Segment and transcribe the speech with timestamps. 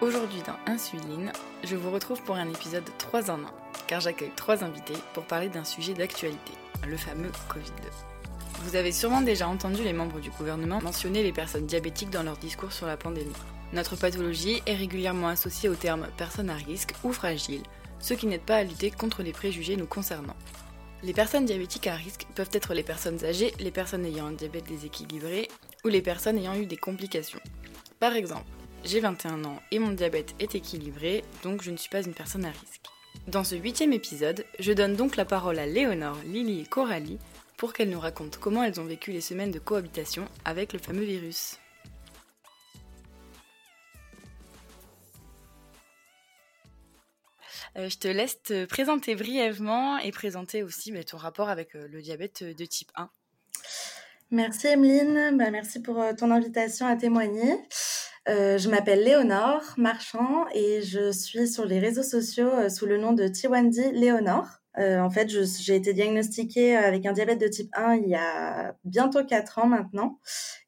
[0.00, 1.30] Aujourd'hui dans Insuline,
[1.62, 3.40] je vous retrouve pour un épisode 3 en 1,
[3.86, 6.52] car j'accueille trois invités pour parler d'un sujet d'actualité,
[6.88, 7.70] le fameux Covid.
[8.62, 12.38] Vous avez sûrement déjà entendu les membres du gouvernement mentionner les personnes diabétiques dans leur
[12.38, 13.30] discours sur la pandémie.
[13.74, 17.62] Notre pathologie est régulièrement associée au terme personne à risque ou fragile,
[17.98, 20.36] ce qui n'aide pas à lutter contre les préjugés nous concernant.
[21.02, 24.66] Les personnes diabétiques à risque peuvent être les personnes âgées, les personnes ayant un diabète
[24.66, 25.48] déséquilibré
[25.84, 27.40] ou les personnes ayant eu des complications.
[27.98, 28.46] Par exemple,
[28.84, 32.44] j'ai 21 ans et mon diabète est équilibré, donc je ne suis pas une personne
[32.44, 32.86] à risque.
[33.28, 37.18] Dans ce huitième épisode, je donne donc la parole à Léonore, Lily et Coralie
[37.56, 41.04] pour qu'elles nous racontent comment elles ont vécu les semaines de cohabitation avec le fameux
[41.04, 41.58] virus.
[47.76, 51.86] Euh, je te laisse te présenter brièvement et présenter aussi bah, ton rapport avec euh,
[51.88, 53.10] le diabète de type 1.
[54.32, 57.56] Merci Emeline, bah, merci pour euh, ton invitation à témoigner.
[58.26, 63.26] Je m'appelle Léonore Marchand et je suis sur les réseaux sociaux sous le nom de
[63.26, 64.60] Tiwandi Léonore.
[64.76, 69.24] en fait, j'ai été diagnostiquée avec un diabète de type 1 il y a bientôt
[69.24, 70.18] 4 ans maintenant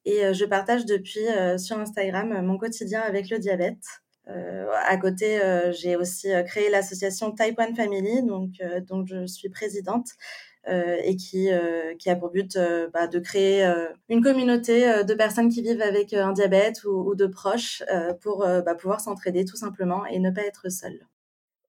[0.05, 1.27] et je partage depuis
[1.59, 3.85] sur Instagram mon quotidien avec le diabète.
[4.29, 8.51] Euh, à côté, euh, j'ai aussi euh, créé l'association Type 1 Family, donc,
[8.89, 10.09] dont je suis présidente.
[10.67, 11.51] Et qui,
[11.99, 12.59] qui a pour but
[12.93, 13.65] bah, de créer
[14.09, 17.83] une communauté de personnes qui vivent avec un diabète ou, de proches
[18.21, 21.07] pour bah, pouvoir s'entraider tout simplement et ne pas être seule.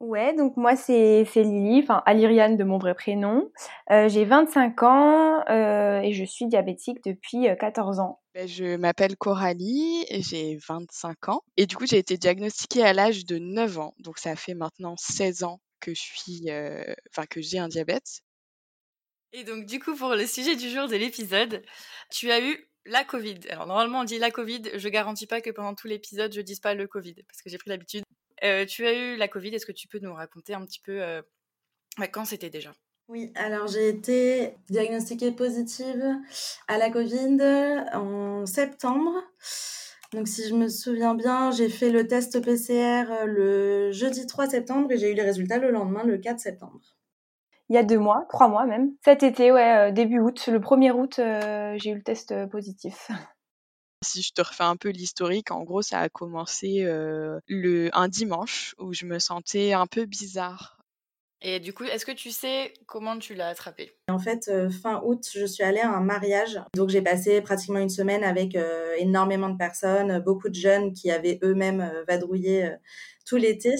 [0.03, 3.49] Ouais, donc moi c'est Lily, enfin Aliriane de mon vrai prénom.
[3.89, 8.19] Euh, j'ai 25 ans euh, et je suis diabétique depuis 14 ans.
[8.33, 13.25] Ben, je m'appelle Coralie, j'ai 25 ans et du coup j'ai été diagnostiquée à l'âge
[13.25, 17.41] de 9 ans, donc ça fait maintenant 16 ans que je suis, euh, enfin que
[17.41, 18.23] j'ai un diabète.
[19.33, 21.63] Et donc du coup pour le sujet du jour de l'épisode,
[22.11, 23.39] tu as eu la Covid.
[23.49, 26.59] Alors normalement on dit la Covid, je garantis pas que pendant tout l'épisode je dise
[26.59, 28.03] pas le Covid parce que j'ai pris l'habitude.
[28.43, 31.01] Euh, tu as eu la Covid, est-ce que tu peux nous raconter un petit peu
[31.01, 31.21] euh,
[32.11, 32.73] quand c'était déjà?
[33.07, 36.03] Oui, alors j'ai été diagnostiquée positive
[36.67, 37.37] à la Covid
[37.93, 39.23] en septembre.
[40.13, 44.47] Donc si je me souviens bien, j'ai fait le test PCR euh, le jeudi 3
[44.49, 46.79] septembre et j'ai eu les résultats le lendemain, le 4 septembre.
[47.69, 48.91] Il y a deux mois, trois mois même.
[49.03, 51.13] Cet été, ouais, début août, le 1er août,
[51.79, 53.09] j'ai eu le test positif.
[54.05, 58.75] Si je te refais un peu l'historique, en gros, ça a commencé le, un dimanche
[58.77, 60.77] où je me sentais un peu bizarre.
[61.41, 65.25] Et du coup, est-ce que tu sais comment tu l'as attrapé En fait, fin août,
[65.33, 66.59] je suis allée à un mariage.
[66.75, 68.57] Donc, j'ai passé pratiquement une semaine avec
[68.97, 72.71] énormément de personnes, beaucoup de jeunes qui avaient eux-mêmes vadrouillé
[73.25, 73.75] tout l'été.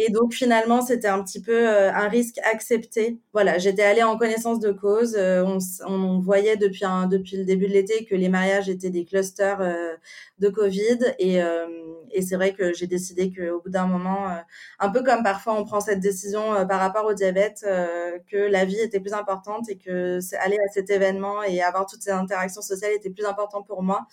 [0.00, 3.18] Et donc finalement, c'était un petit peu euh, un risque accepté.
[3.32, 5.16] Voilà, j'étais allée en connaissance de cause.
[5.18, 5.58] Euh, on,
[5.88, 9.60] on, voyait depuis, un, depuis le début de l'été que les mariages étaient des clusters
[9.60, 9.96] euh,
[10.38, 10.98] de Covid.
[11.18, 11.40] Et,
[12.12, 14.28] et c'est vrai que j'ai décidé qu'au bout d'un moment,
[14.78, 17.66] un peu comme parfois on prend cette décision par rapport au diabète,
[18.30, 22.02] que la vie était plus importante et que aller à cet événement et avoir toutes
[22.02, 24.06] ces interactions sociales était plus important pour moi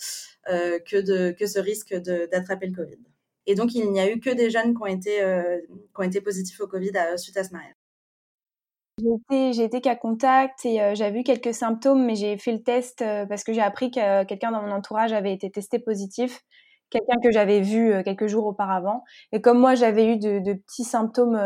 [0.48, 3.15] que, de, que ce risque d'attraper le Covid.
[3.48, 6.04] Et donc, il n'y a eu que des jeunes qui ont été, euh, qui ont
[6.04, 7.76] été positifs au Covid euh, suite à ce mariage.
[8.98, 13.04] J'ai été, cas contact et euh, j'avais eu quelques symptômes, mais j'ai fait le test
[13.28, 16.40] parce que j'ai appris que quelqu'un dans mon entourage avait été testé positif,
[16.90, 19.04] quelqu'un que j'avais vu quelques jours auparavant.
[19.34, 21.38] Et comme moi, j'avais eu de, de, petits symptômes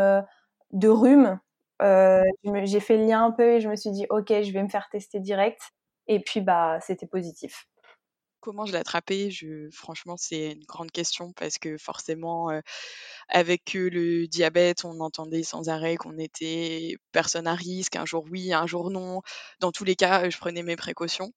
[0.70, 1.40] de rhume,
[1.80, 4.68] j'ai fait le lien un peu et je me suis dit, OK, je vais me
[4.68, 5.60] faire tester direct.
[6.06, 7.66] Et puis, bah, c'était positif.
[8.40, 9.30] Comment je l'ai attrapé
[9.72, 12.50] Franchement, c'est une grande question parce que forcément,
[13.28, 18.52] avec le diabète, on entendait sans arrêt qu'on était personne à risque, un jour oui,
[18.52, 19.20] un jour non.
[19.60, 21.32] Dans tous les cas, je prenais mes précautions.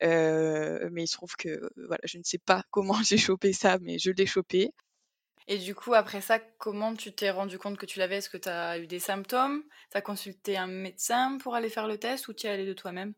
[0.00, 3.98] mais il se trouve que voilà, je ne sais pas comment j'ai chopé ça, mais
[3.98, 4.70] je l'ai chopé.
[5.46, 8.16] Et du coup, après ça, comment tu t'es rendu compte que tu l'avais?
[8.16, 9.62] Est-ce que tu as eu des symptômes?
[9.90, 12.72] Tu as consulté un médecin pour aller faire le test ou tu es allé de
[12.72, 13.14] toi-même?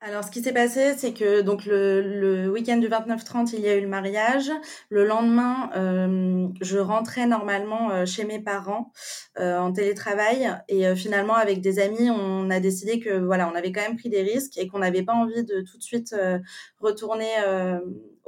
[0.00, 3.68] Alors, ce qui s'est passé, c'est que donc le, le week-end du 29-30, il y
[3.68, 4.48] a eu le mariage.
[4.90, 8.92] Le lendemain, euh, je rentrais normalement euh, chez mes parents
[9.40, 13.72] euh, en télétravail et finalement, avec des amis, on a décidé que voilà, on avait
[13.72, 16.14] quand même pris des risques et qu'on n'avait pas envie de tout de suite
[16.78, 17.32] retourner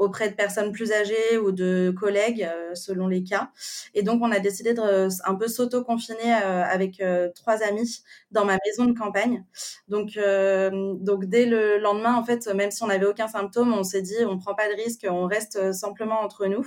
[0.00, 3.50] auprès de personnes plus âgées ou de collègues euh, selon les cas.
[3.94, 7.02] Et donc on a décidé de euh, un peu s'auto-confiner euh, avec
[7.35, 9.44] trois amis dans ma maison de campagne.
[9.88, 10.19] Donc
[11.00, 14.17] donc dès le lendemain en fait, même si on n'avait aucun symptôme, on s'est dit
[14.26, 16.67] on prend pas de risque, on reste simplement entre nous.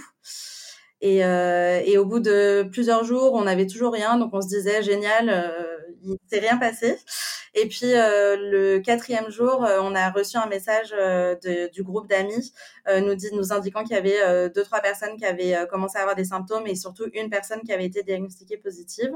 [1.01, 4.81] Et, et, au bout de plusieurs jours, on n'avait toujours rien, donc on se disait
[4.81, 5.29] génial,
[6.05, 6.97] il s'est rien passé.
[7.55, 12.51] Et puis le quatrième jour, on a reçu un message de, du groupe d'amis
[12.87, 16.65] nous, indiquant qu'il y avait deux trois personnes qui avaient commencé à avoir des symptômes
[16.65, 19.11] et surtout une personne qui avait été diagnostiquée positive.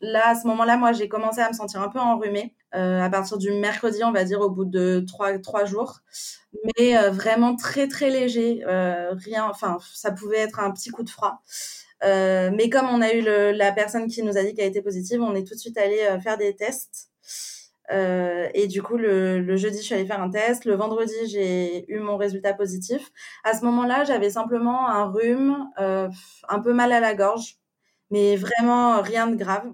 [0.00, 3.10] Là, à ce moment-là, moi, j'ai commencé à me sentir un peu enrhumée euh, à
[3.10, 6.00] partir du mercredi, on va dire, au bout de trois, trois jours.
[6.78, 8.62] Mais euh, vraiment très, très léger.
[8.66, 11.42] Euh, rien, enfin, ça pouvait être un petit coup de froid.
[12.04, 14.82] Euh, mais comme on a eu le, la personne qui nous a dit qu'elle était
[14.82, 17.10] positive, on est tout de suite allé euh, faire des tests.
[17.90, 20.64] Euh, et du coup, le, le, jeudi, je suis allée faire un test.
[20.64, 23.10] Le vendredi, j'ai eu mon résultat positif.
[23.44, 26.08] À ce moment-là, j'avais simplement un rhume, euh,
[26.48, 27.56] un peu mal à la gorge,
[28.10, 29.72] mais vraiment rien de grave.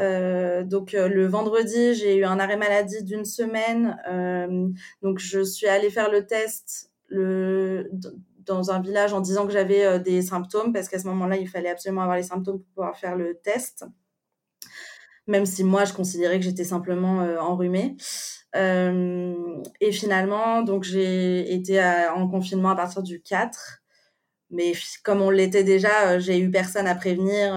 [0.00, 3.96] Euh, donc euh, le vendredi, j'ai eu un arrêt maladie d'une semaine.
[5.02, 7.90] Donc je suis allée faire le test le,
[8.50, 11.48] dans un village en disant que j'avais euh, des symptômes parce qu'à ce moment-là, il
[11.48, 13.84] fallait absolument avoir les symptômes pour pouvoir faire le test.
[15.26, 17.96] Même si moi, je considérais que j'étais simplement euh, enrhumée.
[18.54, 21.80] et finalement, donc j'ai été
[22.14, 23.82] en confinement à partir du 4.
[24.50, 24.72] Mais
[25.04, 27.54] comme on l'était déjà, j'ai eu personne à prévenir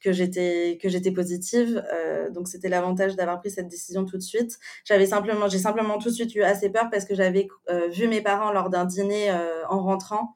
[0.00, 1.84] que j'étais que j'étais positive.
[1.92, 4.58] Euh, donc c'était l'avantage d'avoir pris cette décision tout de suite.
[4.84, 8.08] J'avais simplement j'ai simplement tout de suite eu assez peur parce que j'avais euh, vu
[8.08, 10.34] mes parents lors d'un dîner euh, en rentrant.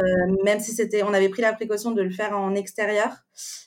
[0.00, 3.10] Euh, même si c'était, on avait pris la précaution de le faire en extérieur,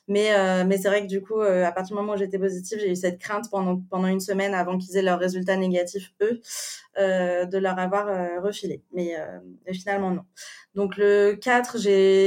[0.08, 2.92] mais euh, c'est vrai que du coup, à partir du moment où j'étais positive, j'ai
[2.92, 6.42] eu cette crainte pendant une semaine avant qu'ils aient leurs résultats négatifs eux,
[6.98, 8.84] de leur avoir refilé.
[8.94, 9.16] Mais,
[9.74, 10.24] finalement non.
[10.76, 11.78] Donc le 4,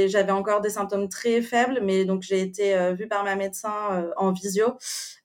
[0.07, 3.73] j'avais encore des symptômes très faibles, mais donc j'ai été euh, vue par ma médecin
[3.91, 4.77] euh, en visio,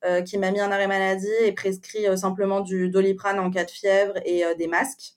[0.04, 3.70] euh, qui m'a mis un arrêt maladie et prescrit simplement du doliprane en cas de
[3.70, 5.14] fièvre et des masques.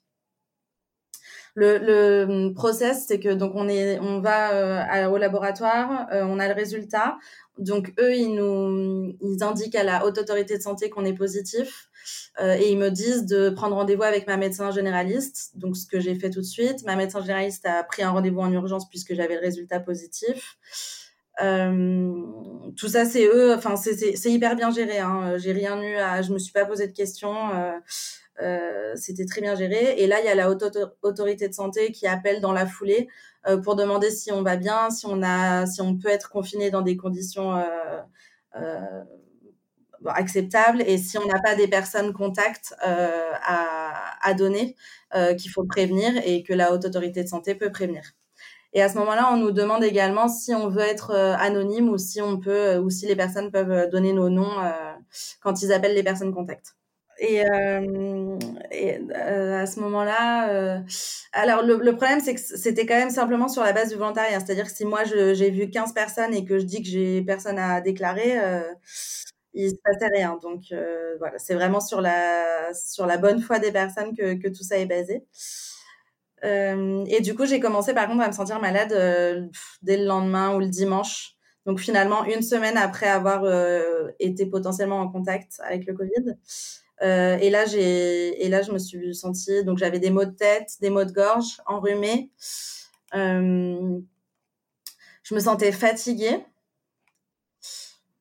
[1.58, 6.54] Le, le process, c'est que donc on est, on va au laboratoire, on a le
[6.54, 7.16] résultat.
[7.58, 11.88] Donc eux, ils nous, ils indiquent à la haute autorité de santé qu'on est positif.
[12.40, 15.52] Euh, et ils me disent de prendre rendez-vous avec ma médecin généraliste.
[15.56, 16.84] Donc, ce que j'ai fait tout de suite.
[16.84, 20.58] Ma médecin généraliste a pris un rendez-vous en urgence puisque j'avais le résultat positif.
[21.42, 22.14] Euh,
[22.76, 23.54] tout ça, c'est eux.
[23.54, 24.98] Enfin, c'est hyper bien géré.
[24.98, 25.36] Hein.
[25.38, 26.22] J'ai rien eu à.
[26.22, 27.54] Je me suis pas posé de questions.
[27.54, 27.72] Euh,
[28.42, 29.94] euh, c'était très bien géré.
[29.98, 30.64] Et là, il y a la haute
[31.02, 33.08] autorité de santé qui appelle dans la foulée
[33.46, 36.70] euh, pour demander si on va bien, si on a, si on peut être confiné
[36.70, 37.56] dans des conditions
[38.56, 39.04] euh,
[40.06, 44.76] acceptable et si on n'a pas des personnes contacts à, à, donner,
[45.38, 48.02] qu'il faut prévenir et que la haute autorité de santé peut prévenir.
[48.72, 52.20] Et à ce moment-là, on nous demande également si on veut être anonyme ou si
[52.20, 54.54] on peut ou si les personnes peuvent donner nos noms
[55.40, 56.76] quand ils appellent les personnes contacts.
[57.18, 58.38] Et, euh,
[58.72, 60.78] euh, à ce moment-là, euh,
[61.32, 64.66] alors le, problème c'est que c'était quand même simplement sur la base du volontariat, c'est-à-dire
[64.66, 67.80] que si moi j'ai vu 15 personnes et que je dis que j'ai personne à
[67.80, 68.36] déclarer,
[69.54, 70.38] il se passait rien.
[70.42, 70.64] Donc
[71.18, 74.76] voilà, c'est vraiment sur la sur la bonne foi des personnes que, que tout ça
[74.78, 75.24] est basé.
[76.42, 79.50] Et du coup, j'ai commencé par contre à me sentir malade
[79.82, 81.32] dès le lendemain ou le dimanche.
[81.64, 83.44] Donc finalement, une semaine après avoir
[84.20, 86.36] été potentiellement en contact avec le Covid.
[87.02, 90.30] Euh, et là, j'ai et là, je me suis sentie donc j'avais des maux de
[90.30, 92.30] tête, des maux de gorge, enrhumée.
[93.12, 94.00] je
[95.34, 96.44] me sentais fatiguée.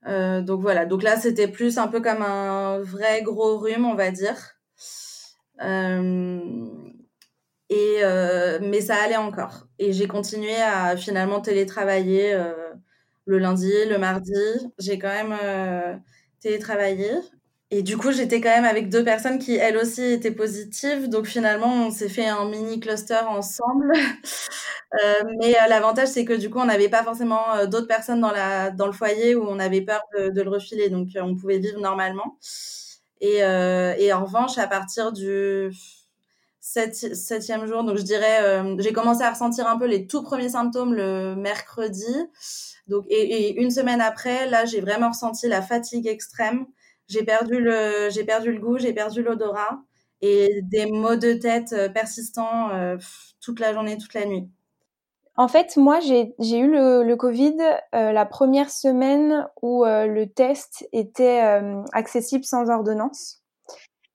[0.07, 3.96] Euh, donc voilà, donc là c'était plus un peu comme un vrai gros rhume, on
[3.96, 4.38] va dire.
[5.62, 6.39] Euh,
[7.70, 9.67] et euh, mais ça allait encore.
[9.79, 12.53] Et j'ai continué à finalement télétravailler euh,
[13.25, 14.34] le lundi, le mardi.
[14.79, 15.96] J'ai quand même euh,
[16.41, 17.12] télétravaillé.
[17.77, 21.10] Et du coup, j'étais quand même avec deux personnes qui, elles aussi, étaient positives.
[21.10, 23.91] Donc finalement, on s'est fait un mini cluster ensemble.
[25.03, 28.22] Euh, mais euh, l'avantage, c'est que du coup, on n'avait pas forcément euh, d'autres personnes
[28.22, 30.89] dans, la, dans le foyer où on avait peur de, le refiler.
[30.89, 32.38] Donc, on pouvait vivre normalement.
[33.20, 35.70] Et, et, en revanche, à partir du
[36.62, 40.94] septième jour, donc je dirais, j'ai commencé à ressentir un peu les tout premiers symptômes
[40.94, 42.15] le mercredi.
[42.88, 46.67] Donc, et une semaine après, là, j'ai vraiment ressenti la fatigue extrême.
[47.08, 49.82] J'ai perdu le, j'ai perdu le goût, j'ai perdu l'odorat
[50.22, 52.98] et des maux de tête persistants euh,
[53.42, 54.50] toute la journée, toute la nuit.
[55.38, 57.58] En fait, moi, j'ai eu le, le Covid
[57.94, 63.42] euh, la première semaine où euh, le test était euh, accessible sans ordonnance.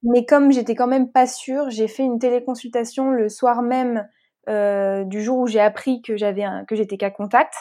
[0.02, 4.08] Mais comme j'étais quand même pas sûre, j'ai fait une téléconsultation le soir même
[4.48, 7.52] euh, du jour où j'ai appris que j'avais que j'étais cas contact.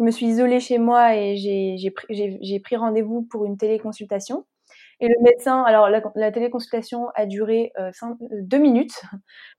[0.00, 4.44] Je me suis isolée chez moi et j'ai pris, pris rendez-vous pour une téléconsultation.
[5.00, 9.02] Et le médecin, alors la, téléconsultation a duré euh, euh, deux minutes.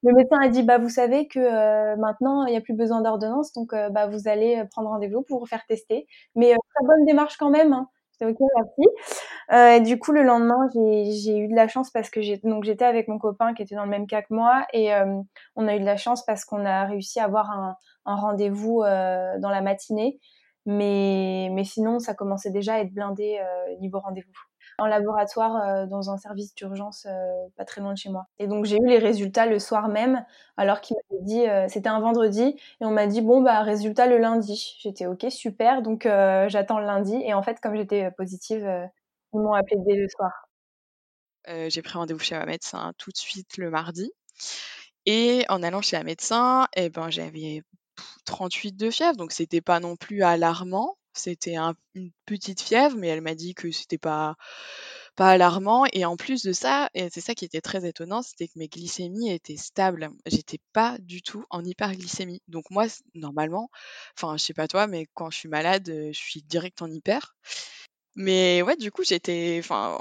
[0.03, 3.01] Le médecin a dit bah vous savez que euh, maintenant il n'y a plus besoin
[3.01, 6.07] d'ordonnance, donc bah vous allez prendre rendez-vous pour vous faire tester.
[6.35, 7.73] Mais très bonne démarche quand même.
[7.73, 7.87] Hein.
[8.21, 9.83] Ok, merci.
[9.83, 13.53] Du coup, le lendemain, j'ai eu de la chance parce que j'étais avec mon copain
[13.53, 14.91] qui était dans le même cas que moi et
[15.55, 17.75] on a eu de la chance parce qu'on a réussi à avoir un,
[18.05, 20.19] un rendez-vous dans la matinée.
[20.65, 23.39] Mais, mais sinon, ça commençait déjà à être blindé
[23.79, 24.33] niveau rendez-vous
[24.79, 28.27] en laboratoire euh, dans un service d'urgence euh, pas très loin de chez moi.
[28.39, 31.89] Et donc j'ai eu les résultats le soir même, alors qu'il m'avait dit, euh, c'était
[31.89, 34.77] un vendredi, et on m'a dit bon bah résultat le lundi.
[34.79, 37.15] J'étais ok super, donc j'attends le lundi.
[37.23, 38.67] Et en fait comme j'étais positive,
[39.33, 40.31] ils m'ont appelé dès le soir.
[41.69, 44.11] j'ai pris rendez-vous chez ma médecin tout de suite le mardi.
[45.05, 47.63] Et en allant chez la médecin, eh ben, j'avais
[48.25, 50.96] 38 de fièvre, donc c'était pas non plus alarmant.
[51.17, 51.55] C'était
[51.95, 54.35] une petite fièvre, mais elle m'a dit que c'était pas
[55.15, 55.85] pas alarmant.
[55.93, 58.67] Et en plus de ça, et c'est ça qui était très étonnant, c'était que mes
[58.67, 60.11] glycémies étaient stables.
[60.27, 62.41] J'étais pas du tout en hyperglycémie.
[62.47, 63.69] Donc moi, normalement,
[64.17, 67.35] enfin, je sais pas toi, mais quand je suis malade, je suis direct en hyper.
[68.15, 69.99] Mais ouais, du coup, j'étais, enfin,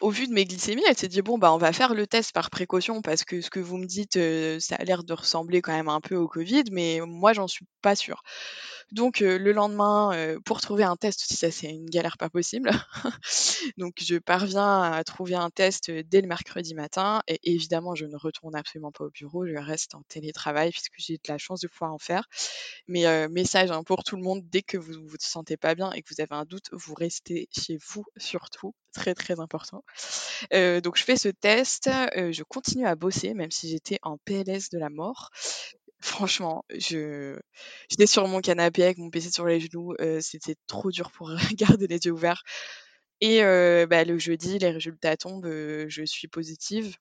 [0.00, 2.32] au vu de mes glycémies, elle s'est dit bon bah on va faire le test
[2.32, 4.18] par précaution parce que ce que vous me dites,
[4.60, 7.66] ça a l'air de ressembler quand même un peu au Covid, mais moi j'en suis
[7.82, 8.22] pas sûre.
[8.94, 10.12] Donc le lendemain,
[10.44, 12.70] pour trouver un test aussi, ça c'est une galère pas possible.
[13.76, 18.16] Donc je parviens à trouver un test dès le mercredi matin et évidemment je ne
[18.16, 21.66] retourne absolument pas au bureau, je reste en télétravail puisque j'ai de la chance de
[21.66, 22.28] pouvoir en faire.
[22.86, 25.90] Mais message hein, pour tout le monde, dès que vous vous vous sentez pas bien
[25.90, 29.82] et que vous avez un doute, vous restez chez vous surtout, très très important.
[30.52, 34.78] donc je fais ce test, je continue à bosser même si j'étais en PLS de
[34.78, 35.30] la mort.
[36.04, 37.38] Franchement, je
[37.88, 41.86] j'étais sur mon canapé avec mon PC sur les genoux, c'était trop dur pour garder
[41.86, 42.42] les yeux ouverts
[43.22, 43.40] et
[43.86, 46.94] bah, le jeudi, les résultats tombent, je suis positive.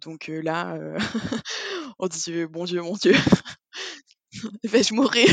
[0.00, 0.76] donc là,
[2.00, 3.14] on dit: «Mon Dieu, mon Dieu,
[4.64, 5.28] vais-je mourir?»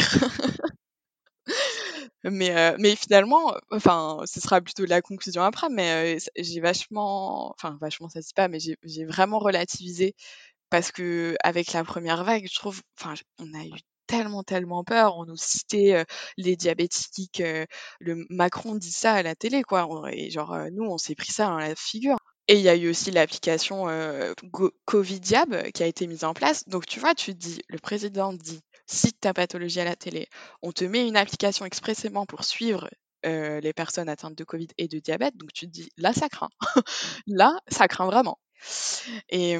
[2.23, 8.09] mais mais finalement, enfin, ce sera plutôt la conclusion après, mais j'ai vachement enfin vachement,
[8.09, 10.15] ça se dit pas, mais j'ai vraiment relativisé
[10.69, 15.17] parce que avec la première vague, je trouve, enfin, on a eu tellement, tellement peur.
[15.17, 16.03] On nous citait
[16.37, 17.43] les diabétiques.
[17.99, 19.87] le Macron dit ça à la télé, quoi.
[20.11, 22.17] Et genre, nous, on s'est pris ça dans la figure.
[22.47, 23.85] Et il y a eu aussi l'application
[24.85, 26.67] Covidiab qui a été mise en place.
[26.67, 30.27] Donc, tu vois, tu dis, le président dit, cite ta pathologie à la télé.
[30.63, 32.89] On te met une application expressément pour suivre
[33.23, 35.37] les personnes atteintes de Covid et de diabète.
[35.37, 36.49] Donc, tu te dis, là, ça craint.
[37.27, 38.39] là, ça craint vraiment.
[39.29, 39.57] Et,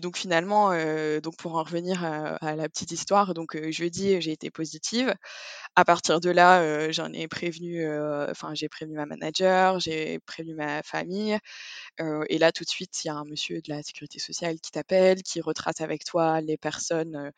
[0.00, 0.70] donc finalement,
[1.20, 5.14] donc pour en revenir à, la petite histoire, donc jeudi j'ai été positive.
[5.76, 7.86] À partir de là, j'en ai prévenu,
[8.30, 11.38] enfin j'ai prévenu ma manager, j'ai prévenu ma famille.
[12.28, 14.70] et là tout de suite, il y a un monsieur de la sécurité sociale qui
[14.70, 17.32] t'appelle, qui retrace avec toi les personnes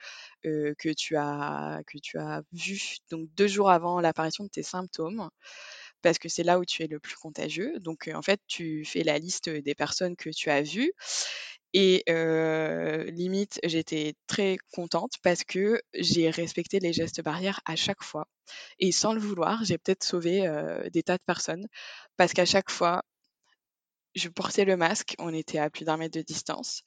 [0.44, 5.28] que tu as que tu as vues donc deux jours avant l'apparition de tes symptômes
[6.02, 7.78] parce que c'est là où tu es le plus contagieux.
[7.80, 10.92] Donc, en fait, tu fais la liste des personnes que tu as vues.
[11.74, 12.04] Et
[13.10, 18.26] limite, j'étais très contente parce que j'ai respecté les gestes barrières à chaque fois.
[18.78, 20.46] Et sans le vouloir, j'ai peut-être sauvé
[20.92, 21.66] des tas de personnes
[22.16, 23.02] parce qu'à chaque fois,
[24.14, 26.82] je portais le masque, on était à plus d'un mètre de distance.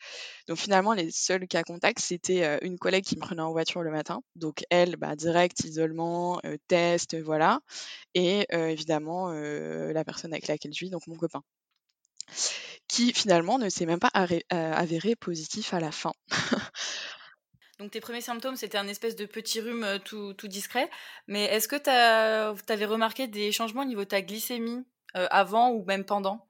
[0.47, 3.91] Donc finalement, les seuls cas contact, c'était une collègue qui me prenait en voiture le
[3.91, 4.21] matin.
[4.35, 7.59] Donc elle, bah, direct, isolement, test, voilà.
[8.13, 11.41] Et évidemment, la personne avec laquelle je vis, donc mon copain.
[12.87, 14.11] Qui finalement ne s'est même pas
[14.49, 16.13] avéré positif à la fin.
[17.77, 20.89] Donc tes premiers symptômes, c'était un espèce de petit rhume tout, discret.
[21.27, 25.83] Mais est-ce que tu avais remarqué des changements au niveau de ta glycémie avant ou
[25.83, 26.47] même pendant?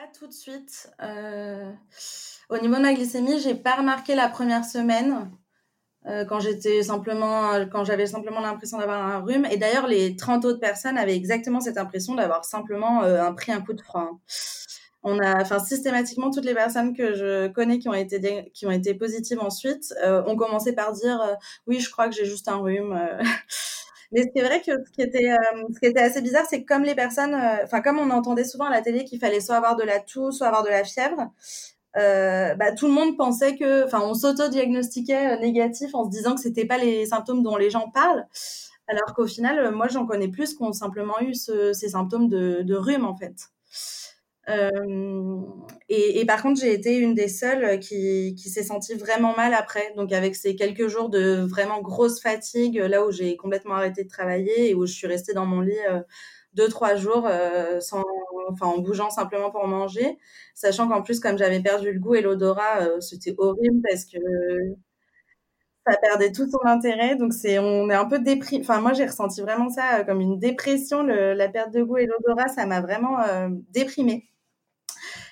[0.00, 0.88] Pas tout de suite.
[1.02, 1.70] Euh,
[2.48, 5.30] au niveau de ma glycémie, j'ai pas remarqué la première semaine
[6.06, 9.44] euh, quand j'étais simplement, quand j'avais simplement l'impression d'avoir un rhume.
[9.50, 13.60] Et d'ailleurs, les 30 autres personnes avaient exactement cette impression d'avoir simplement euh, pris un
[13.60, 14.18] coup de froid.
[15.02, 18.70] On a, enfin, systématiquement, toutes les personnes que je connais qui ont été, qui ont
[18.70, 22.98] été positives ensuite ont commencé par dire oui, je crois que j'ai juste un rhume.
[24.12, 25.36] Mais c'est vrai que ce qui était, euh,
[25.72, 28.44] ce qui était assez bizarre, c'est que comme les personnes, euh, enfin comme on entendait
[28.44, 30.82] souvent à la télé qu'il fallait soit avoir de la toux, soit avoir de la
[30.84, 31.30] fièvre,
[31.96, 36.40] euh, bah, tout le monde pensait que, enfin, on s'auto-diagnostiquait négatif en se disant que
[36.40, 38.26] c'était pas les symptômes dont les gens parlent,
[38.88, 42.74] alors qu'au final, moi, j'en connais plus qui ont simplement eu ces symptômes de, de
[42.76, 43.36] rhume en fait.
[44.50, 45.40] Euh,
[45.88, 49.92] et, par contre, j'ai été une des seules qui, qui s'est sentie vraiment mal après.
[49.96, 54.08] Donc, avec ces quelques jours de vraiment grosse fatigue, là où j'ai complètement arrêté de
[54.08, 56.00] travailler et où je suis restée dans mon lit euh,
[56.54, 58.04] deux, trois jours euh, sans,
[58.50, 60.18] enfin, en bougeant simplement pour manger.
[60.54, 64.18] Sachant qu'en plus, comme j'avais perdu le goût et l'odorat, c'était horrible parce que
[65.86, 67.16] ça perdait tout son intérêt.
[67.16, 68.62] Donc c'est, on est un peu déprimé.
[68.64, 71.02] Enfin, moi j'ai ressenti vraiment ça comme une dépression.
[71.02, 73.16] Le, la perte de goût et l'odorat, ça m'a vraiment
[73.70, 74.29] déprimée.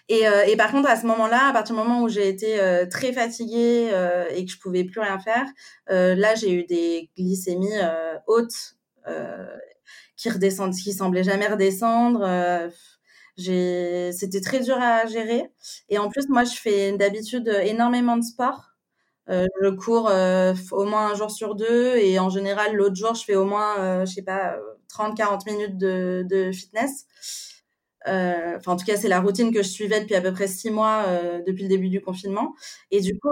[0.08, 2.58] Et, et, par contre, à ce moment-là, à partir du moment où j'ai été
[2.90, 3.90] très fatiguée
[4.34, 5.44] et que je pouvais plus rien faire,
[5.88, 7.78] là j'ai eu des glycémies
[8.26, 8.76] hautes
[10.16, 12.22] qui redescendent, qui semblaient jamais redescendre.
[12.22, 12.68] Euh,
[14.12, 15.50] c'était très dur à gérer.
[15.88, 18.72] Et en plus, moi, je fais d'habitude énormément de sport.
[19.30, 23.14] Euh, je cours euh, au moins un jour sur deux et en général, l'autre jour,
[23.14, 24.56] je fais au moins, euh, je sais pas,
[24.90, 27.06] 30-40 minutes de, de fitness.
[28.06, 30.46] Euh, enfin, en tout cas, c'est la routine que je suivais depuis à peu près
[30.48, 31.04] six mois,
[31.46, 32.54] depuis le début du confinement.
[32.90, 33.28] Et du coup,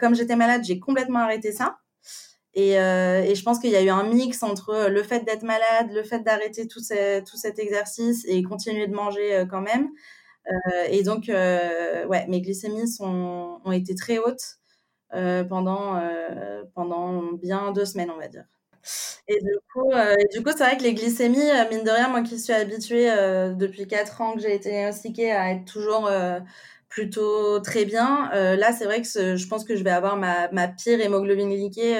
[0.00, 1.78] comme j'étais malade, j'ai complètement arrêté ça.
[2.54, 5.90] Et, euh, je pense qu'il y a eu un mix entre le fait d'être malade,
[5.92, 9.90] le fait d'arrêter tout, cet exercice et continuer de manger euh, quand même.
[10.50, 14.58] Euh, et donc, euh, ouais, mes glycémies ont été très hautes
[15.14, 16.00] euh, pendant,
[16.74, 18.44] pendant bien deux semaines, on va dire.
[19.28, 21.38] Et du coup, c'est vrai que les glycémies,
[21.70, 23.06] mine de rien, moi qui suis habituée
[23.56, 26.08] depuis quatre ans que j'ai été diagnostiquée à être toujours
[26.88, 28.30] plutôt très bien.
[28.32, 31.50] Euh, là, c'est vrai que je pense que je vais avoir ma, ma pire hémoglobine
[31.50, 31.98] glyquée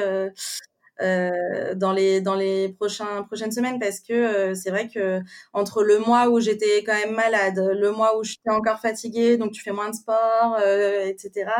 [1.02, 5.20] euh, euh, dans les dans les prochains prochaines semaines parce que euh, c'est vrai que
[5.52, 9.52] entre le mois où j'étais quand même malade, le mois où j'étais encore fatiguée, donc
[9.52, 11.50] tu fais moins de sport, euh, etc.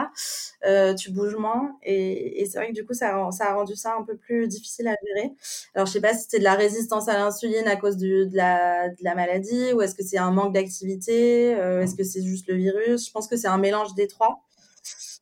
[0.99, 3.95] tu bouges moins et, et c'est vrai que du coup ça ça a rendu ça
[3.99, 5.33] un peu plus difficile à gérer.
[5.75, 8.37] Alors je sais pas si c'est de la résistance à l'insuline à cause du, de
[8.37, 12.49] la de la maladie ou est-ce que c'est un manque d'activité, est-ce que c'est juste
[12.49, 13.07] le virus?
[13.07, 14.43] Je pense que c'est un mélange des trois.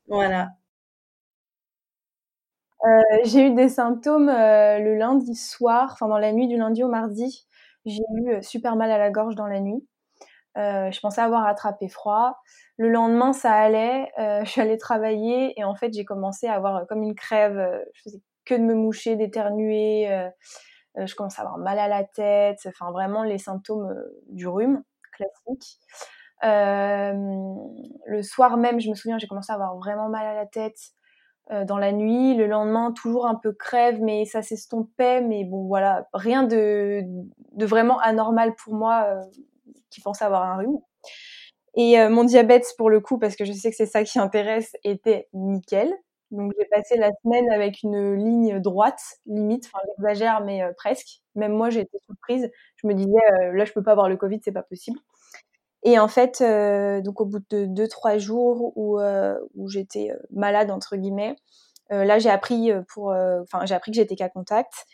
[0.09, 0.51] Voilà.
[2.85, 6.85] Euh, j'ai eu des symptômes euh, le lundi soir, enfin dans la nuit du lundi
[6.85, 7.47] au mardi.
[7.87, 9.87] J'ai eu euh, super mal à la gorge dans la nuit.
[10.57, 12.39] je pensais avoir attrapé froid.
[12.77, 14.13] Le lendemain, ça allait.
[14.19, 17.85] je suis allée travailler et en fait, j'ai commencé à avoir comme une crève.
[17.95, 20.09] je faisais que de me moucher, d'éternuer.
[20.97, 22.61] je commençais à avoir mal à la tête.
[22.67, 23.95] Enfin, vraiment les symptômes
[24.29, 25.79] du rhume classique.
[26.43, 30.79] le soir même, je me souviens, j'ai commencé à avoir vraiment mal à la tête.
[31.53, 32.35] Euh, dans la nuit.
[32.35, 35.21] Le lendemain, toujours un peu crève, mais ça s'estompait.
[35.21, 37.03] Mais bon, voilà, rien de,
[37.53, 39.23] de vraiment anormal pour moi euh,
[39.91, 40.79] qui pensait avoir un rhume.
[41.77, 44.19] Et euh, mon diabète, pour le coup, parce que je sais que c'est ça qui
[44.19, 45.93] intéresse, était nickel.
[46.31, 51.21] Donc j'ai passé la semaine avec une ligne droite, limite, enfin j'exagère, mais presque.
[51.37, 52.51] Même moi, j'ai été surprise.
[52.77, 53.11] Je me disais,
[53.53, 54.99] là, je peux pas avoir le Covid, c'est pas possible.
[55.85, 60.17] Et en fait, euh, donc au bout de deux trois jours où, euh, j'étais euh,
[60.31, 61.37] malade entre guillemets,
[61.91, 64.87] là j'ai appris pour, enfin j'ai appris que j'étais cas contact.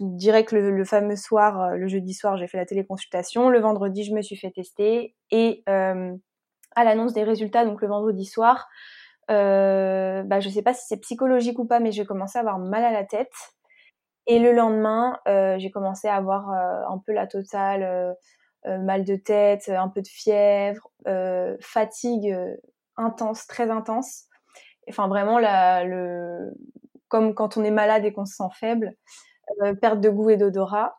[0.00, 3.50] Donc direct le, fameux soir, le jeudi soir, j'ai fait la téléconsultation.
[3.50, 8.24] Le vendredi, je me suis fait tester et à l'annonce des résultats, donc le vendredi
[8.24, 8.68] soir,
[9.30, 12.58] euh, bah, je sais pas si c'est psychologique ou pas, mais j'ai commencé à avoir
[12.58, 13.32] mal à la tête.
[14.26, 15.18] Et le lendemain,
[15.58, 18.16] j'ai commencé à avoir un peu la totale,
[18.66, 22.56] mal de tête, un peu de fièvre, euh, fatigue euh,
[22.96, 24.24] intense, très intense.
[24.88, 26.52] Enfin, vraiment, la, le,
[27.08, 28.94] comme quand on est malade et qu'on se sent faible,
[29.80, 30.96] perte de goût et d'odorat.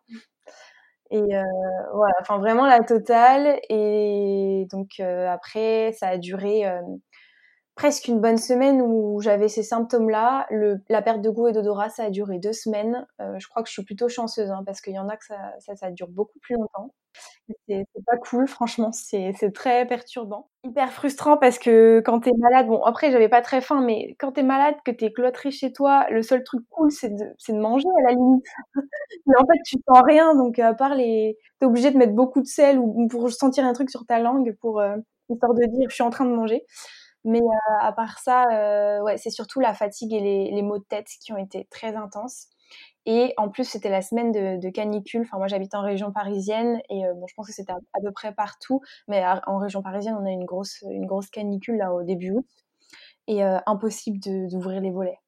[1.12, 3.60] Et voilà, enfin vraiment la totale.
[3.70, 6.66] Et donc après, ça a duré
[7.78, 10.48] presque une bonne semaine où j'avais ces symptômes-là.
[10.90, 13.06] La perte de goût et d'odorat, ça a duré deux semaines.
[13.22, 15.24] Euh, je crois que je suis plutôt chanceuse hein, parce qu'il y en a que
[15.24, 16.92] ça, ça, ça dure beaucoup plus longtemps.
[17.68, 20.50] C'est pas cool, franchement, c'est très perturbant.
[20.64, 24.34] Hyper frustrant parce que quand t'es malade, bon après j'avais pas très faim, mais quand
[24.34, 27.88] t'es malade, que t'es cloîtré chez toi, le seul truc cool c'est de, de manger
[28.00, 28.46] à la limite.
[29.26, 31.38] mais en fait tu sens rien, donc à part les...
[31.60, 34.56] T'es obligé de mettre beaucoup de sel ou pour sentir un truc sur ta langue
[34.60, 34.98] pour euh,
[35.30, 36.66] histoire de dire je suis en train de manger.
[37.28, 40.86] Mais euh, à part ça, euh, ouais, c'est surtout la fatigue et les, maux de
[40.86, 42.48] tête qui ont été très intenses.
[43.06, 45.24] Et en plus, c'était la semaine de, canicule.
[45.24, 48.12] Enfin, moi, j'habite en région parisienne et euh, bon, je pense que c'était à, peu
[48.14, 48.82] près partout.
[49.10, 52.48] Mais en région parisienne, on a une grosse, une grosse canicule là au début août
[53.28, 55.20] et impossible d'ouvrir les volets.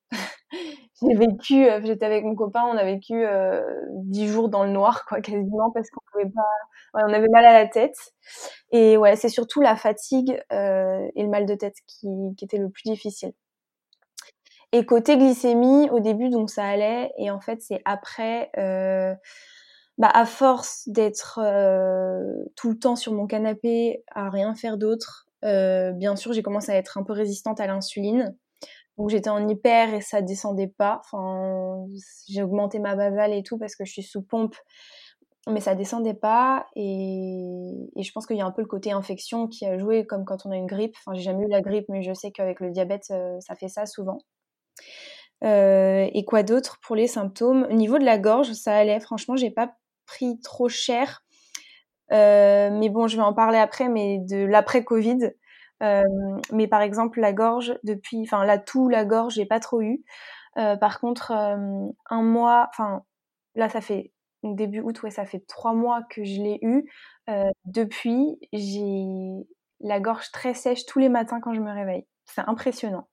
[1.01, 3.23] J'ai vécu, j'étais avec mon copain, on a vécu
[3.91, 6.49] dix jours dans le noir, quoi, quasiment, parce qu'on pouvait pas,
[6.93, 7.97] on avait mal à la tête.
[8.71, 12.07] Et ouais, c'est surtout la fatigue euh, et le mal de tête qui,
[12.37, 13.33] qui était le plus difficile.
[14.71, 19.15] Et côté glycémie, au début, donc ça allait, et en fait, c'est après, euh,
[19.97, 22.21] bah, à force d'être euh,
[22.55, 26.71] tout le temps sur mon canapé, à rien faire d'autre, euh, bien sûr, j'ai commencé
[26.71, 28.35] à être un peu résistante à l'insuline.
[28.99, 31.01] Donc j'étais en hyper et ça descendait pas.
[31.05, 31.85] Enfin,
[32.27, 34.55] j'ai augmenté ma basale et tout parce que je suis sous pompe
[35.47, 39.47] mais ça descendait pas et, je pense qu'il y a un peu le côté infection
[39.47, 40.95] qui a joué comme quand on a une grippe.
[40.99, 43.69] Enfin, j'ai jamais eu la grippe, mais je sais qu'avec le diabète, euh, ça fait
[43.69, 44.19] ça souvent.
[45.41, 47.67] et quoi d'autre pour les symptômes?
[47.69, 48.99] Au niveau de la gorge, ça allait.
[48.99, 49.73] Franchement, j'ai pas
[50.05, 51.23] pris trop cher.
[52.11, 55.31] mais bon, je vais en parler après, mais de l'après-Covid.
[55.81, 60.03] Mais par exemple, la gorge, depuis, enfin la toux, la gorge, j'ai pas trop eu.
[60.55, 63.03] par contre, un mois, enfin
[63.55, 64.11] là, ça fait
[64.43, 66.89] début août, ouais, ça fait trois mois que je l'ai eu.
[67.65, 69.05] depuis, j'ai
[69.81, 72.05] la gorge très sèche tous les matins quand je me réveille.
[72.25, 73.07] C'est impressionnant.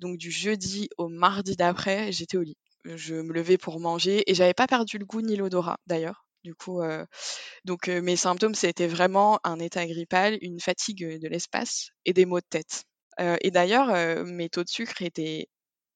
[0.00, 2.56] Donc du jeudi au mardi d'après, j'étais au lit.
[2.84, 6.23] Je me levais pour manger et j'avais pas perdu le goût ni l'odorat d'ailleurs.
[6.44, 6.82] Du coup,
[7.64, 12.40] donc mes symptômes, c'était vraiment un état grippal, une fatigue de l'espace et des maux
[12.40, 12.84] de tête.
[13.18, 13.88] Et d'ailleurs,
[14.26, 15.48] mes taux de sucre étaient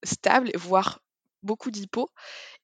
[0.04, 1.00] stables, voire
[1.42, 2.08] beaucoup d'hypo.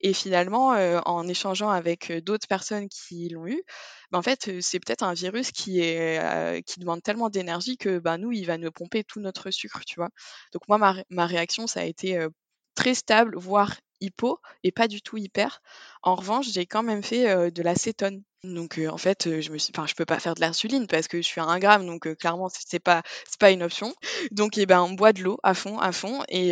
[0.00, 0.68] Et finalement,
[1.06, 3.62] en échangeant avec d'autres personnes qui l'ont eu,
[4.10, 8.18] bah, en fait, c'est peut-être un virus qui, est, qui demande tellement d'énergie que bah,
[8.18, 10.10] nous, il va nous pomper tout notre sucre, tu vois?
[10.52, 12.26] Donc moi, ma, ma réaction, ça a été
[12.74, 15.62] très stable, voire hypo, et pas du tout hyper.
[16.02, 18.22] En revanche, j'ai quand même fait de la cétone.
[18.44, 21.16] Donc en fait, je me suis, enfin, je peux pas faire de l'insuline parce que
[21.18, 23.94] je suis à 1 gramme, donc clairement c'est pas, c'est pas une option.
[24.32, 26.50] Donc eh ben on boit de l'eau à fond, à fond, et,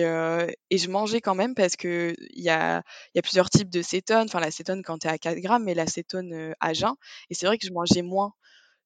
[0.70, 2.82] et je mangeais quand même parce que il y a,
[3.14, 4.24] y a plusieurs types de cétone.
[4.24, 6.94] Enfin la cétone quand tu es à 4 grammes, mais la cétone à jeun.
[7.30, 8.32] Et c'est vrai que je mangeais moins.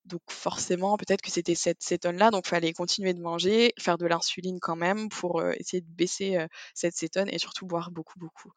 [0.06, 4.06] Donc forcément, peut-être que c'était cette cétone-là, donc il fallait continuer de manger, faire de
[4.06, 6.38] l'insuline quand même pour essayer de baisser
[6.74, 8.52] cette cétone et surtout boire beaucoup, beaucoup.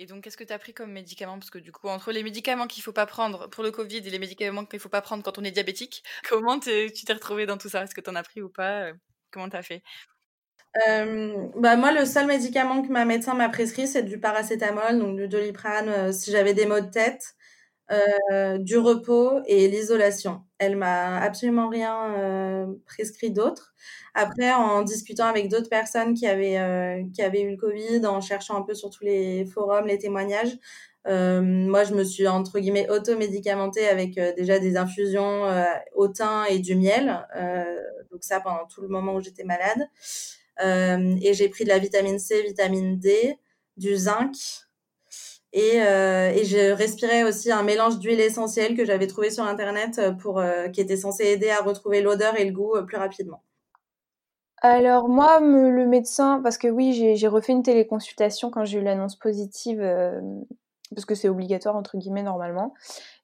[0.00, 1.38] Et, donc, qu'est-ce que tu as pris comme médicament?
[1.38, 4.10] Parce que du coup, entre les médicaments qu'il faut pas prendre pour le Covid et
[4.10, 7.58] les médicaments qu'il faut pas prendre quand on est diabétique, comment tu t'es retrouvé dans
[7.58, 7.82] tout ça?
[7.82, 8.92] Est-ce que tu en as pris ou pas?
[9.30, 9.82] Comment tu as fait
[11.56, 15.26] bah moi, le seul médicament que ma médecin m'a prescrit, c'est du paracétamol, donc du
[15.26, 17.34] doliprane, si j'avais des maux de tête.
[17.90, 20.42] Euh, du repos et l'isolation.
[20.58, 23.74] Elle m'a absolument rien euh, prescrit d'autre.
[24.14, 28.20] Après, en discutant avec d'autres personnes qui avaient, euh, qui avaient eu le Covid, en
[28.20, 30.58] cherchant un peu sur tous les forums, les témoignages,
[31.06, 35.44] moi, je me suis, entre guillemets, automédicamentée avec déjà des infusions
[35.94, 37.26] au thym et du miel.
[38.10, 39.88] donc ça, pendant tout le moment où j'étais malade.
[40.60, 43.38] et j'ai pris de la vitamine C, vitamine D,
[43.78, 44.67] du zinc,
[45.52, 49.98] et, euh, et, je respirais aussi un mélange d'huile essentielle que j'avais trouvé sur internet
[49.98, 53.42] euh, euh, qui était censé aider à retrouver l'odeur et le goût plus rapidement.
[54.60, 59.16] Alors moi, le médecin, parce que oui, j'ai refait une téléconsultation quand j'ai eu l'annonce
[59.16, 59.80] positive,
[60.90, 62.74] parce que c'est obligatoire entre guillemets normalement,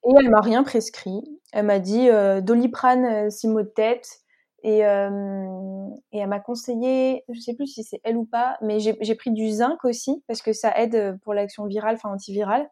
[0.06, 1.24] et elle m'a rien prescrit.
[1.52, 2.08] Elle m'a dit
[2.40, 4.20] doliprane, six de tête,
[4.64, 8.80] et, euh, et elle m'a conseillé, je sais plus si c'est elle ou pas, mais
[8.80, 12.68] j'ai pris du zinc aussi parce que ça aide pour l'action virale, enfin antivirale.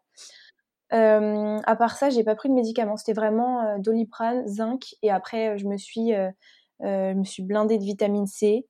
[0.91, 2.97] Euh, à part ça, j'ai pas pris de médicaments.
[2.97, 6.31] C'était vraiment euh, doliprane, zinc, et après je me suis, euh,
[7.39, 8.65] blindée de vitamine C.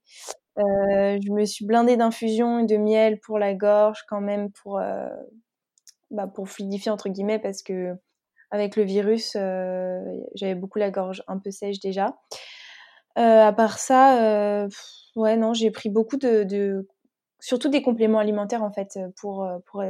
[0.57, 4.81] je me suis blindée d'infusion et de miel pour la gorge quand même pour
[6.11, 7.95] bah, pour fluidifier entre guillemets parce que
[8.51, 9.31] avec le virus,
[10.35, 12.15] j'avais beaucoup la gorge un peu sèche déjà.
[13.17, 14.69] Euh, à part ça, euh,
[15.15, 16.87] ouais, non, j'ai pris beaucoup de, de,
[17.39, 19.83] surtout des compléments alimentaires en fait pour pour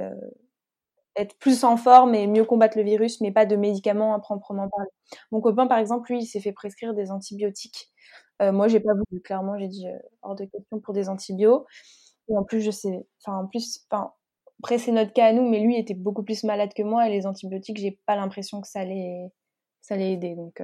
[1.15, 4.67] être plus en forme et mieux combattre le virus, mais pas de médicaments à proprement
[4.69, 4.89] parler.
[5.31, 7.89] Mon copain, par exemple, lui, il s'est fait prescrire des antibiotiques.
[8.41, 9.21] Euh, moi, j'ai pas voulu.
[9.21, 9.85] Clairement, j'ai dit
[10.23, 11.67] hors de question pour des antibiotiques.
[12.29, 14.13] Et en plus, je sais, enfin, en plus, enfin,
[14.63, 17.11] après c'est notre cas à nous, mais lui était beaucoup plus malade que moi et
[17.11, 19.29] les antibiotiques, j'ai pas l'impression que ça allait,
[19.81, 20.35] ça allait aider.
[20.35, 20.61] Donc,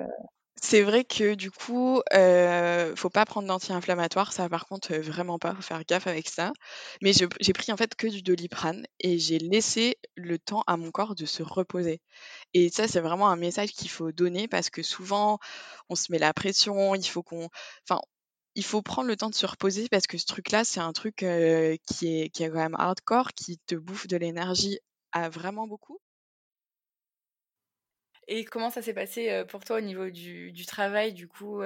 [0.62, 5.40] c'est vrai que du coup, euh, faut pas prendre d'anti-inflammatoire, ça par contre, euh, vraiment
[5.40, 6.52] pas, faut faire gaffe avec ça.
[7.02, 10.92] Mais j'ai pris en fait que du Doliprane et j'ai laissé le temps à mon
[10.92, 12.02] corps de se reposer.
[12.54, 15.40] Et ça, c'est vraiment un message qu'il faut donner parce que souvent,
[15.90, 17.50] on se met la pression, il faut qu'on
[17.90, 18.02] enfin,
[18.56, 21.24] il faut prendre le temps de se reposer parce que ce truc-là, c'est un truc,
[21.24, 24.80] euh, qui est qui est quand même hardcore, qui te bouffe de l'énergie
[25.14, 26.00] à vraiment beaucoup.
[28.32, 31.62] Et comment ça s'est passé pour toi au niveau du, travail du coup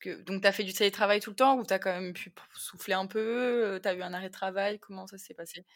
[0.00, 2.14] que donc tu as fait du télétravail tout le temps ou tu as quand même
[2.14, 4.78] pu souffler un peu Tu as eu un arrêt de travail?
[4.78, 5.66] Comment ça s'est passé?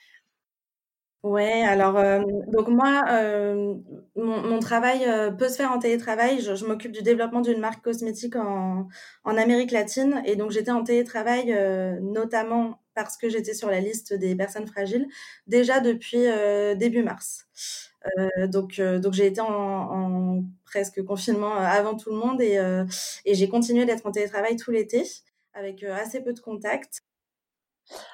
[1.22, 2.02] Ouais, alors
[2.46, 3.04] donc moi,
[4.16, 5.06] mon, travail
[5.38, 6.40] peut se faire en télétravail.
[6.40, 8.88] Je, m'occupe du développement d'une marque cosmétique en,
[9.26, 11.54] Amérique latine et donc j'étais en télétravail
[12.00, 15.06] notamment parce que j'étais sur la liste des personnes fragiles
[15.46, 16.24] déjà depuis
[16.78, 17.46] début mars.
[18.18, 22.58] Euh, donc, euh, donc j'ai été en, presque confinement euh, avant tout le monde et,
[23.24, 25.04] et j'ai continué d'être en télétravail tout l'été
[25.52, 27.00] avec assez peu de contacts.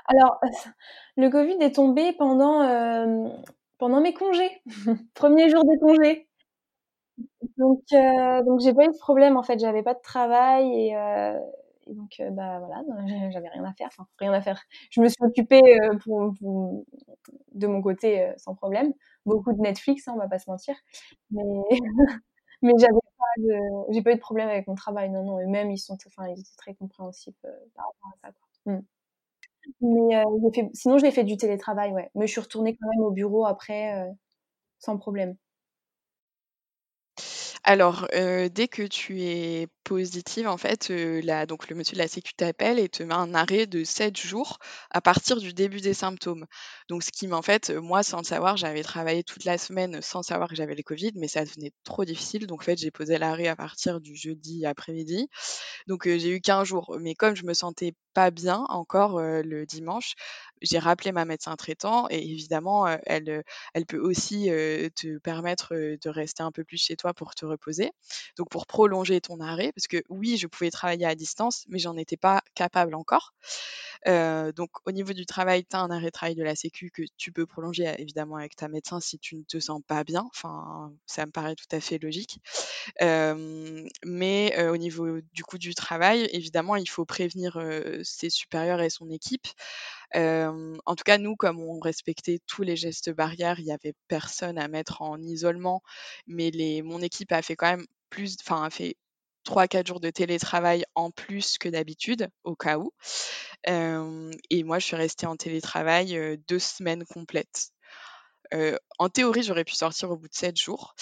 [0.06, 0.40] Alors,
[1.16, 3.30] le Covid est tombé pendant,
[3.78, 4.62] pendant mes congés,
[5.14, 6.28] premier jour des congés.
[7.58, 10.96] Donc, donc j'ai pas eu de problème en fait, j'avais pas de travail et,
[11.86, 12.82] Et donc, bah voilà,
[13.32, 14.60] j'avais rien à faire, enfin rien à faire.
[14.90, 15.62] Je me suis occupée
[16.02, 16.34] pour,
[17.52, 18.92] de mon côté sans problème.
[19.24, 20.74] Beaucoup de Netflix, hein, on va pas se mentir.
[21.30, 21.42] Mais,
[22.62, 25.40] mais j'avais pas de, j'ai pas eu de problème avec mon travail, non, non.
[25.40, 27.36] Et même ils sont, enfin, ils étaient très compréhensifs
[27.74, 28.32] par rapport à ça.
[28.32, 28.74] Quoi.
[28.74, 28.82] Mmh.
[29.80, 32.10] Mais fait, sinon, j'ai fait du télétravail, ouais.
[32.14, 34.06] Mais je suis retournée quand même au bureau après,
[34.78, 35.36] sans problème.
[37.68, 40.92] Alors, dès que tu es positive, en fait,
[41.48, 44.58] donc le monsieur de la sécu t'appelle et te met un arrêt de 7 jours
[44.90, 46.46] à partir du début des symptômes.
[46.88, 50.22] Donc ce qui en fait, moi, sans le savoir, j'avais travaillé toute la semaine sans
[50.22, 52.46] savoir que j'avais le covid, mais ça devenait trop difficile.
[52.46, 55.28] Donc en fait, j'ai posé l'arrêt à partir du jeudi après-midi.
[55.88, 56.96] Donc j'ai eu 15 jours.
[57.00, 60.14] Mais comme je me sentais pas bien encore, le dimanche,
[60.62, 63.42] j'ai rappelé ma médecin traitant et évidemment, elle,
[63.74, 64.46] elle peut aussi
[64.96, 67.46] te permettre de rester un peu plus chez toi pour te.
[68.36, 71.96] Donc pour prolonger ton arrêt, parce que oui, je pouvais travailler à distance, mais j'en
[71.96, 73.34] étais pas capable encore.
[74.06, 77.02] donc au niveau du travail, tu as un arrêt de travail de la Sécu que
[77.16, 80.24] tu peux prolonger évidemment avec ta médecin si tu ne te sens pas bien.
[80.34, 82.38] Enfin, ça me paraît tout à fait logique.
[84.04, 87.58] mais au niveau du coup du travail, évidemment, il faut prévenir
[88.02, 89.46] ses supérieurs et son équipe
[90.14, 94.58] en tout cas, nous, comme on respectait tous les gestes barrières, il n'y avait personne
[94.58, 95.82] à mettre en isolement.
[96.26, 98.96] Mais les, mon équipe a fait quand même plus, enfin, a fait
[99.44, 102.92] 3-4 jours de télétravail en plus que d'habitude, au cas où.
[103.66, 107.70] et moi, je suis restée en télétravail deux semaines complètes
[108.98, 110.94] en théorie, j'aurais pu sortir au bout de 7 jours,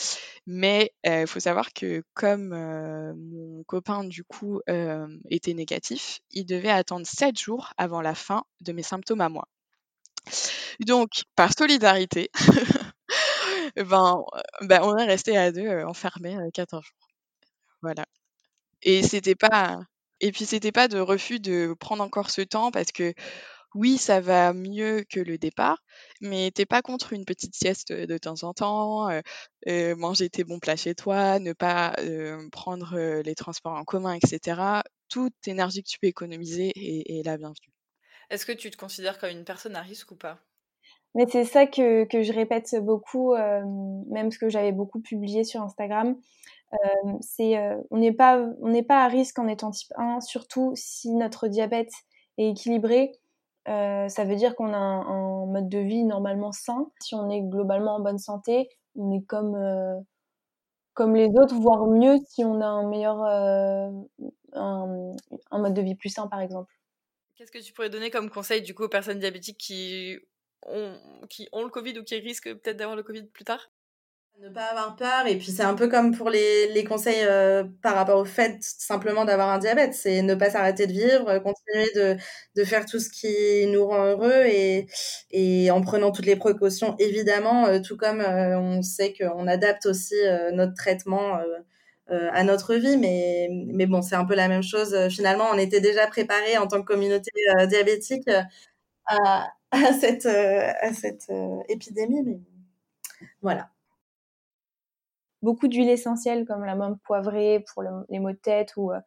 [0.46, 4.60] mais il faut savoir que comme mon copain, du coup,
[5.30, 9.48] était négatif, il devait attendre 7 jours avant la fin de mes symptômes à moi.
[10.80, 12.30] Donc, par solidarité,
[13.76, 14.24] ben,
[14.62, 17.08] ben, on est resté à deux enfermés 14 jours.
[17.82, 18.06] Voilà.
[18.82, 19.80] Et c'était pas.
[20.20, 23.12] Et puis c'était pas de refus de prendre encore ce temps parce que
[23.74, 25.82] oui, ça va mieux que le départ,
[26.20, 29.08] mais t'es pas contre une petite sieste de temps en temps,
[29.66, 31.96] manger tes bons plats chez toi, ne pas
[32.52, 34.82] prendre les transports en commun, etc.
[35.08, 37.72] Toute énergie que tu peux économiser est, la bienvenue.
[38.30, 40.38] Est-ce que tu te considères comme une personne à risque ou pas?
[41.14, 46.16] Mais c'est ça que, je répète beaucoup, même ce que j'avais beaucoup publié sur Instagram.
[47.20, 47.56] c'est
[47.90, 51.48] on n'est pas on n'est pas à risque en étant type 1, surtout si notre
[51.48, 51.92] diabète
[52.38, 53.12] est équilibré
[53.68, 56.90] euh, ça veut dire qu'on a un, mode de vie normalement sain.
[57.00, 59.98] Si on est globalement en bonne santé, on est comme, euh,
[60.94, 63.90] comme les autres, voire mieux si on a un meilleur euh,
[64.52, 66.72] un, mode de vie plus sain, par exemple.
[67.36, 70.18] Qu'est-ce que tu pourrais donner comme conseil du coup aux personnes diabétiques qui
[70.66, 70.98] ont,
[71.28, 73.70] qui ont le Covid ou qui risquent peut-être d'avoir le Covid plus tard?
[74.40, 77.64] Ne pas avoir peur, et puis c'est un peu comme pour les, les conseils euh,
[77.82, 81.86] par rapport au fait simplement d'avoir un diabète, c'est ne pas s'arrêter de vivre, continuer
[81.94, 82.16] de,
[82.56, 84.86] de faire tout ce qui nous rend heureux et,
[85.30, 89.86] et en prenant toutes les précautions évidemment, euh, tout comme euh, on sait qu'on adapte
[89.86, 90.14] aussi
[90.52, 91.38] notre traitement
[92.08, 94.94] à notre vie, mais, mais bon, c'est un peu la même chose.
[95.08, 97.30] Finalement, on était déjà préparé en tant que communauté
[97.68, 98.28] diabétique
[99.06, 101.30] à, à cette, à cette
[101.68, 102.38] épidémie, mais
[103.42, 103.73] voilà
[105.44, 108.98] beaucoup d'huiles essentielles comme la menthe poivrée pour les maux de tête ou euh,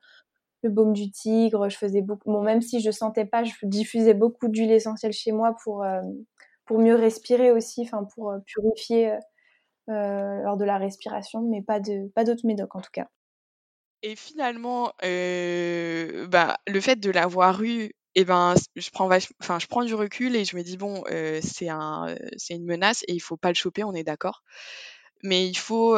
[0.63, 1.67] le baume du tigre.
[1.67, 5.33] Je faisais beaucoup, bon, même si je sentais pas, je diffusais beaucoup d'huiles essentielles chez
[5.33, 6.01] moi pour, euh,
[6.65, 9.17] pour mieux respirer aussi, enfin pour euh, purifier
[9.89, 13.07] lors de la respiration, mais pas de pas d'autres médocs en tout cas.
[14.03, 19.85] Et finalement, bah, le fait de l'avoir eu eh ben je prends enfin je prends
[19.85, 21.03] du recul et je me dis bon
[21.41, 24.43] c'est un c'est une menace et il faut pas le choper on est d'accord
[25.23, 25.97] mais il faut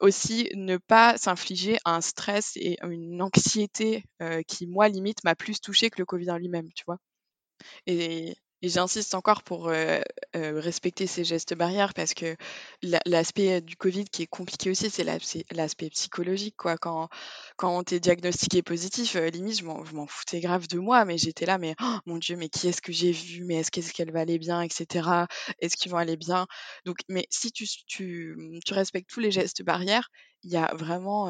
[0.00, 4.04] aussi ne pas s'infliger un stress et une anxiété
[4.46, 6.98] qui, moi, limite, m'a plus touchée que le Covid en lui-même, tu vois?
[7.86, 10.00] Et, et j'insiste encore pour euh,
[10.34, 12.36] euh, respecter ces gestes barrières parce que
[13.06, 15.04] l'aspect du Covid qui est compliqué aussi, c'est
[15.52, 16.56] l'aspect psychologique.
[16.56, 16.76] Quoi.
[16.76, 17.08] Quand,
[17.56, 21.46] quand on t'est diagnostiqué positif, euh, limite, je m'en foutais grave de moi, mais j'étais
[21.46, 23.44] là, mais oh, mon Dieu, mais qui est-ce que j'ai vu?
[23.44, 25.08] Mais est-ce qu'elle va aller bien, etc.
[25.60, 26.46] Est-ce qu'ils vont aller bien?
[26.84, 30.08] Donc, mais si tu, tu, tu respectes tous les gestes barrières,
[30.42, 31.26] il y a vraiment,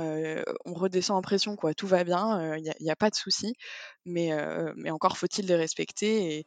[0.66, 1.72] on redescend en pression, quoi.
[1.74, 3.54] Tout va bien, il n'y a, pas de souci,
[4.04, 4.30] mais,
[4.76, 6.44] mais encore faut-il les respecter.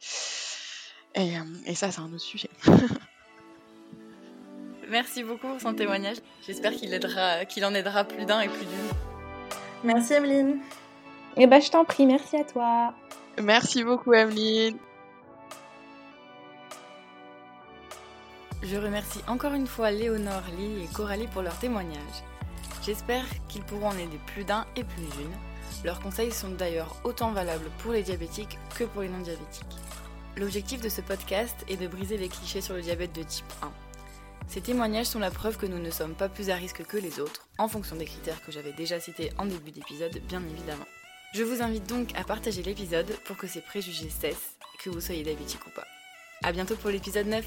[1.15, 2.50] Et, ça, c'est un autre sujet.
[4.89, 6.17] Merci beaucoup pour son témoignage.
[6.45, 8.89] J'espère qu'il aidera, qu'il en aidera plus d'un et plus d'une.
[9.84, 10.60] Merci Emeline.
[11.38, 12.93] Eh ben, je t'en prie, merci à toi.
[13.41, 14.78] Merci beaucoup Emeline.
[18.63, 22.24] Je remercie encore une fois Léonore, Lille et Coralie pour leur témoignage.
[22.84, 25.34] J'espère qu'ils pourront en aider plus d'un et plus d'une.
[25.84, 29.78] Leurs conseils sont d'ailleurs autant valables pour les diabétiques que pour les non-diabétiques.
[30.37, 33.71] L'objectif de ce podcast est de briser les clichés sur le diabète de type 1.
[34.47, 37.19] Ces témoignages sont la preuve que nous ne sommes pas plus à risque que les
[37.19, 40.87] autres, en fonction des critères que j'avais déjà cités en début d'épisode, bien évidemment.
[41.33, 45.23] Je vous invite donc à partager l'épisode pour que ces préjugés cessent, que vous soyez
[45.23, 45.87] diabétique ou pas.
[46.43, 47.45] A bientôt pour l'épisode 9